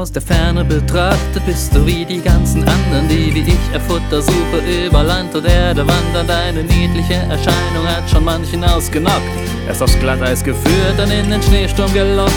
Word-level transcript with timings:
Aus 0.00 0.10
der 0.10 0.22
Ferne 0.22 0.64
betrachtet 0.64 1.44
bist 1.44 1.74
du 1.74 1.84
wie 1.84 2.06
die 2.06 2.22
ganzen 2.22 2.60
anderen, 2.66 3.06
die 3.10 3.34
wie 3.34 3.40
ich 3.40 3.76
auf 3.76 3.82
Futtersuche 3.82 4.86
über 4.86 5.02
Land 5.02 5.34
und 5.34 5.44
Erde 5.44 5.86
wandern. 5.86 6.26
Deine 6.26 6.62
niedliche 6.62 7.16
Erscheinung 7.16 7.86
hat 7.86 8.08
schon 8.08 8.24
manchen 8.24 8.64
ausgenockt. 8.64 9.20
Erst 9.68 9.82
aufs 9.82 9.98
Glatteis 10.00 10.42
geführt, 10.42 10.94
dann 10.96 11.10
in 11.10 11.28
den 11.28 11.42
Schneesturm 11.42 11.92
gelockt. 11.92 12.32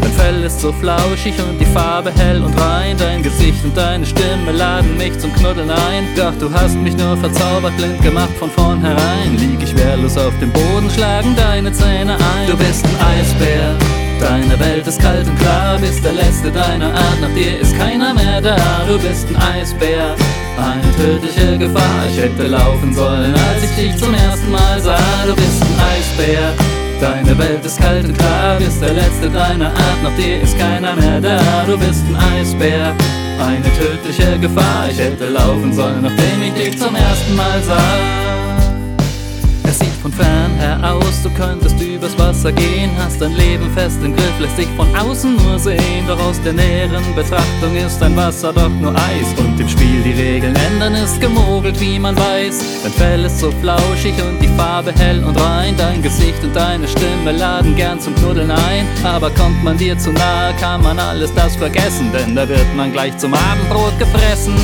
Dein 0.00 0.12
Fell 0.12 0.44
ist 0.44 0.60
so 0.60 0.72
flauschig 0.72 1.34
und 1.40 1.58
die 1.58 1.66
Farbe 1.66 2.12
hell 2.16 2.44
und 2.44 2.56
rein. 2.60 2.96
Dein 2.96 3.24
Gesicht 3.24 3.64
und 3.64 3.76
deine 3.76 4.06
Stimme 4.06 4.52
laden 4.52 4.96
mich 4.96 5.18
zum 5.18 5.32
Knuddeln 5.32 5.68
ein. 5.68 6.06
Doch 6.16 6.36
du 6.38 6.48
hast 6.52 6.76
mich 6.76 6.96
nur 6.96 7.16
verzaubert, 7.16 7.76
blind 7.76 8.00
gemacht 8.02 8.36
von 8.38 8.52
vornherein. 8.52 9.36
Lieg 9.36 9.60
ich 9.64 9.76
wehrlos 9.76 10.16
auf 10.16 10.38
dem 10.38 10.52
Boden, 10.52 10.88
schlagen 10.88 11.34
deine 11.34 11.72
Zähne 11.72 12.14
ein. 12.14 12.46
Du 12.46 12.56
bist 12.56 12.84
ein 12.84 13.18
Eisbär. 13.18 13.99
Deine 14.20 14.60
Welt 14.60 14.86
ist 14.86 15.00
kalt 15.00 15.26
und 15.26 15.38
klar, 15.38 15.78
bist 15.78 16.04
der 16.04 16.12
letzte 16.12 16.50
deiner 16.50 16.92
Art, 16.92 17.20
nach 17.22 17.34
dir 17.34 17.58
ist 17.58 17.76
keiner 17.78 18.12
mehr 18.12 18.40
da. 18.40 18.56
Du 18.86 18.98
bist 18.98 19.26
ein 19.28 19.36
Eisbär, 19.36 20.14
eine 20.58 20.96
tödliche 20.96 21.56
Gefahr. 21.56 22.06
Ich 22.10 22.20
hätte 22.20 22.46
laufen 22.46 22.92
sollen, 22.92 23.34
als 23.34 23.64
ich 23.64 23.70
dich 23.76 23.96
zum 23.96 24.12
ersten 24.12 24.50
Mal 24.50 24.80
sah. 24.80 25.24
Du 25.26 25.34
bist 25.34 25.62
ein 25.62 25.76
Eisbär, 25.90 26.52
deine 27.00 27.38
Welt 27.38 27.64
ist 27.64 27.80
kalt 27.80 28.04
und 28.04 28.18
klar, 28.18 28.58
bist 28.58 28.82
der 28.82 28.92
letzte 28.92 29.30
deiner 29.30 29.68
Art, 29.68 30.02
nach 30.02 30.16
dir 30.16 30.42
ist 30.42 30.58
keiner 30.58 30.94
mehr 30.96 31.20
da. 31.20 31.40
Du 31.66 31.78
bist 31.78 32.04
ein 32.08 32.16
Eisbär, 32.16 32.94
eine 33.40 33.64
tödliche 33.78 34.38
Gefahr. 34.38 34.88
Ich 34.90 34.98
hätte 34.98 35.28
laufen 35.30 35.72
sollen, 35.72 36.02
nachdem 36.02 36.42
ich 36.42 36.52
dich 36.52 36.78
zum 36.78 36.94
ersten 36.94 37.36
Mal 37.36 37.62
sah. 37.62 38.29
Von 40.10 40.24
fern 40.24 40.56
her 40.58 40.80
aus, 40.82 41.22
du 41.22 41.30
könntest 41.30 41.80
übers 41.80 42.18
Wasser 42.18 42.50
gehen, 42.52 42.90
hast 42.98 43.20
dein 43.20 43.32
Leben 43.32 43.70
fest 43.74 43.98
im 44.02 44.14
Griff, 44.14 44.40
lässt 44.40 44.56
sich 44.56 44.66
von 44.76 44.88
außen 44.96 45.36
nur 45.36 45.58
sehen. 45.58 46.06
Doch 46.08 46.18
aus 46.20 46.40
der 46.42 46.52
näheren 46.52 47.14
Betrachtung 47.14 47.76
ist 47.76 47.98
dein 48.00 48.16
Wasser 48.16 48.52
doch 48.52 48.68
nur 48.68 48.94
Eis. 48.94 49.38
Und 49.38 49.60
im 49.60 49.68
Spiel 49.68 50.02
die 50.02 50.12
Regeln 50.12 50.56
ändern 50.56 50.94
ist 50.94 51.20
gemogelt, 51.20 51.78
wie 51.80 51.98
man 51.98 52.16
weiß. 52.16 52.82
Dein 52.82 52.92
Fell 52.92 53.24
ist 53.24 53.38
so 53.38 53.52
flauschig 53.60 54.14
und 54.22 54.40
die 54.42 54.48
Farbe 54.56 54.92
hell 54.92 55.22
und 55.22 55.40
rein. 55.40 55.74
Dein 55.76 56.02
Gesicht 56.02 56.42
und 56.42 56.56
deine 56.56 56.88
Stimme 56.88 57.32
laden 57.32 57.76
gern 57.76 58.00
zum 58.00 58.14
Knuddeln 58.16 58.50
ein. 58.50 58.86
Aber 59.04 59.30
kommt 59.30 59.62
man 59.62 59.76
dir 59.76 59.96
zu 59.98 60.12
nahe, 60.12 60.54
kann 60.54 60.82
man 60.82 60.98
alles 60.98 61.32
das 61.34 61.56
vergessen, 61.56 62.10
denn 62.12 62.34
da 62.34 62.48
wird 62.48 62.74
man 62.74 62.90
gleich 62.92 63.16
zum 63.18 63.34
Abendbrot 63.34 63.98
gefressen. 63.98 64.54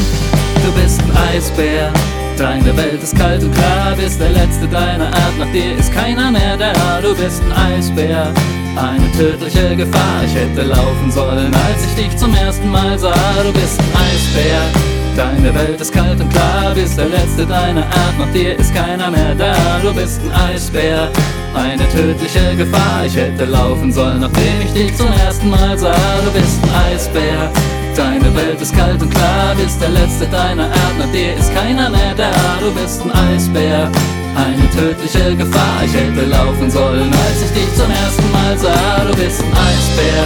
Du 0.64 0.72
bist 0.80 1.00
ein 1.00 1.34
Eisbär. 1.34 1.92
Deine 2.38 2.76
Welt 2.76 3.02
ist 3.02 3.16
kalt 3.16 3.42
und 3.42 3.54
klar, 3.54 3.96
bist 3.96 4.20
der 4.20 4.28
letzte 4.28 4.68
deiner 4.68 5.06
Art, 5.06 5.38
nach 5.38 5.50
dir 5.52 5.74
ist 5.78 5.90
keiner 5.90 6.30
mehr 6.30 6.58
da, 6.58 7.00
du 7.00 7.14
bist 7.14 7.42
ein 7.42 7.72
Eisbär, 7.72 8.30
eine 8.76 9.10
tödliche 9.12 9.74
Gefahr, 9.74 10.22
ich 10.22 10.34
hätte 10.34 10.68
laufen 10.68 11.10
sollen, 11.10 11.50
als 11.54 11.86
ich 11.86 12.04
dich 12.04 12.16
zum 12.18 12.34
ersten 12.34 12.70
Mal 12.70 12.98
sah, 12.98 13.14
du 13.42 13.52
bist 13.54 13.80
ein 13.80 13.86
Eisbär, 14.02 14.60
deine 15.16 15.54
Welt 15.54 15.80
ist 15.80 15.94
kalt 15.94 16.20
und 16.20 16.28
klar, 16.28 16.74
bist 16.74 16.98
der 16.98 17.08
letzte 17.08 17.46
deiner 17.46 17.86
Art, 17.86 18.18
nach 18.18 18.32
dir 18.34 18.58
ist 18.58 18.74
keiner 18.74 19.10
mehr 19.10 19.34
da, 19.34 19.54
du 19.82 19.94
bist 19.94 20.20
ein 20.20 20.54
Eisbär, 20.54 21.08
eine 21.54 21.88
tödliche 21.88 22.54
Gefahr, 22.54 23.06
ich 23.06 23.16
hätte 23.16 23.46
laufen 23.46 23.90
sollen, 23.90 24.20
nachdem 24.20 24.60
ich 24.62 24.72
dich 24.74 24.94
zum 24.94 25.10
ersten 25.24 25.48
Mal 25.48 25.78
sah, 25.78 25.96
du 26.22 26.30
bist 26.38 26.62
ein 26.64 26.92
Eisbär, 26.92 27.50
Deine 27.96 28.36
Welt 28.36 28.60
ist 28.60 28.76
kalt 28.76 29.00
und 29.00 29.08
klar, 29.08 29.54
bist 29.56 29.80
der 29.80 29.88
letzte 29.88 30.26
deiner 30.26 30.64
Art, 30.64 30.98
nach 30.98 31.10
dir 31.12 31.34
ist 31.34 31.50
keiner 31.54 31.88
mehr 31.88 32.14
da, 32.14 32.30
du 32.60 32.70
bist 32.72 33.00
ein 33.00 33.10
Eisbär, 33.10 33.90
eine 34.36 34.70
tödliche 34.70 35.34
Gefahr, 35.34 35.80
ich 35.82 35.94
hätte 35.94 36.26
laufen 36.26 36.70
sollen, 36.70 37.10
als 37.10 37.40
ich 37.40 37.52
dich 37.56 37.74
zum 37.74 37.90
ersten 37.90 38.30
Mal 38.32 38.58
sah, 38.58 39.02
du 39.02 39.16
bist 39.16 39.40
ein 39.40 39.52
Eisbär, 39.56 40.24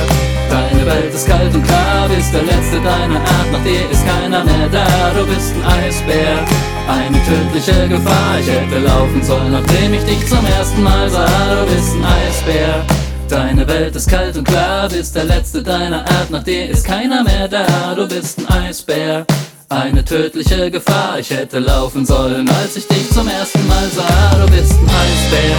deine 0.51 0.85
Welt 0.85 1.15
ist 1.15 1.29
kalt 1.29 1.55
und 1.55 1.63
klar, 1.63 2.09
bist 2.09 2.35
der 2.35 2.43
letzte 2.43 2.81
deiner 2.83 3.21
Art, 3.21 3.53
nach 3.53 3.63
dir 3.63 3.89
ist 3.89 4.05
keiner 4.05 4.45
mehr 4.45 4.69
da, 4.73 5.13
du 5.17 5.25
bist 5.33 5.55
ein 5.55 5.85
Eisbär, 5.85 6.43
eine 6.91 7.19
tödliche 7.23 7.87
Gefahr, 7.87 8.41
ich 8.41 8.51
hätte 8.51 8.81
laufen 8.81 9.23
sollen, 9.23 9.53
nachdem 9.53 9.95
ich 9.95 10.03
dich 10.03 10.27
zum 10.27 10.45
ersten 10.59 10.83
Mal 10.83 11.09
sah, 11.09 11.25
du 11.55 11.73
bist 11.73 11.95
ein 11.95 12.05
Eisbär, 12.05 12.85
Deine 13.31 13.69
Welt 13.69 13.95
ist 13.95 14.11
kalt 14.11 14.37
und 14.37 14.43
klar, 14.43 14.89
bist 14.89 15.15
der 15.15 15.23
letzte 15.23 15.63
deiner 15.63 16.01
Art, 16.01 16.31
nach 16.31 16.43
dir 16.43 16.69
ist 16.69 16.85
keiner 16.85 17.23
mehr 17.23 17.47
da, 17.47 17.95
du 17.95 18.09
bist 18.09 18.41
ein 18.41 18.65
Eisbär. 18.65 19.25
Eine 19.69 20.05
tödliche 20.05 20.69
Gefahr, 20.69 21.21
ich 21.21 21.31
hätte 21.31 21.61
laufen 21.61 22.05
sollen, 22.05 22.49
als 22.49 22.77
ich 22.77 22.89
dich 22.89 23.09
zum 23.11 23.29
ersten 23.29 23.65
Mal 23.69 23.89
sah, 23.95 24.37
du 24.37 24.51
bist 24.51 24.73
ein 24.73 24.91
Eisbär. 24.91 25.57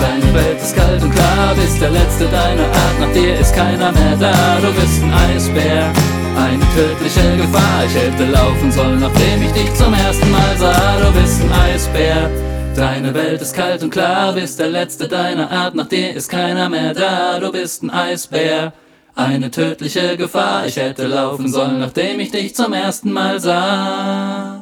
Deine 0.00 0.32
Welt 0.32 0.62
ist 0.62 0.76
kalt 0.76 1.02
und 1.02 1.12
klar, 1.12 1.56
bist 1.56 1.80
der 1.82 1.90
letzte 1.90 2.26
deiner 2.26 2.66
Art, 2.66 3.00
nach 3.00 3.12
dir 3.12 3.36
ist 3.40 3.52
keiner 3.52 3.90
mehr 3.90 4.16
da, 4.20 4.60
du 4.60 4.72
bist 4.80 5.02
ein 5.02 5.12
Eisbär. 5.12 5.92
Eine 6.36 6.64
tödliche 6.76 7.36
Gefahr, 7.36 7.84
ich 7.84 7.94
hätte 7.96 8.26
laufen 8.26 8.70
sollen, 8.70 9.00
nachdem 9.00 9.42
ich 9.42 9.50
dich 9.50 9.74
zum 9.74 9.92
ersten 9.92 10.30
Mal 10.30 10.56
sah, 10.56 11.00
du 11.00 11.20
bist 11.20 11.42
ein 11.42 11.52
Eisbär. 11.74 12.30
Deine 12.78 13.12
Welt 13.12 13.42
ist 13.42 13.54
kalt 13.54 13.82
und 13.82 13.90
klar, 13.90 14.34
bist 14.34 14.60
der 14.60 14.68
letzte 14.68 15.08
deiner 15.08 15.50
Art, 15.50 15.74
nach 15.74 15.88
dir 15.88 16.14
ist 16.14 16.28
keiner 16.28 16.68
mehr 16.68 16.94
da, 16.94 17.40
du 17.40 17.50
bist 17.50 17.82
ein 17.82 17.90
Eisbär. 17.90 18.72
Eine 19.16 19.50
tödliche 19.50 20.16
Gefahr, 20.16 20.64
ich 20.64 20.76
hätte 20.76 21.08
laufen 21.08 21.48
sollen, 21.48 21.80
nachdem 21.80 22.20
ich 22.20 22.30
dich 22.30 22.54
zum 22.54 22.72
ersten 22.72 23.10
Mal 23.10 23.40
sah. 23.40 24.57